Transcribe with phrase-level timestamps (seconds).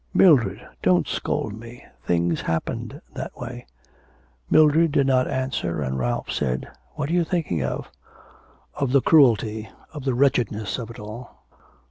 [0.15, 1.85] 'Mildred, don't scold me.
[2.03, 3.67] Things happened that way.'
[4.49, 7.91] Mildred did not answer and Ralph said: 'What are you thinking of?'
[8.73, 11.43] 'Of the cruelty, of the wretchedness of it all.'